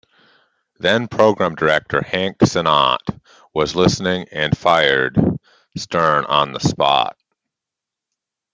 [0.79, 3.21] Then-Program Director Hank Sennott
[3.53, 5.15] was listening and fired
[5.77, 7.15] Stern on the spot.